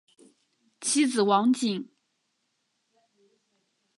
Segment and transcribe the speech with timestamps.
[0.81, 1.87] 其子王景。